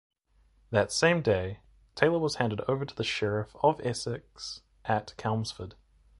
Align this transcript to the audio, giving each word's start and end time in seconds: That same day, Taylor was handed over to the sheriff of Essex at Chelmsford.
That 0.71 0.91
same 0.91 1.21
day, 1.21 1.59
Taylor 1.93 2.17
was 2.17 2.37
handed 2.37 2.61
over 2.61 2.85
to 2.85 2.95
the 2.95 3.03
sheriff 3.03 3.55
of 3.61 3.79
Essex 3.81 4.61
at 4.83 5.13
Chelmsford. 5.15 5.75